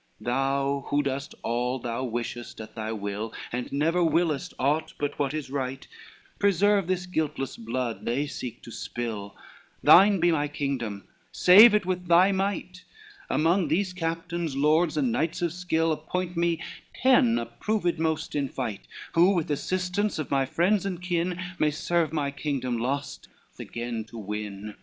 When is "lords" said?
14.57-14.97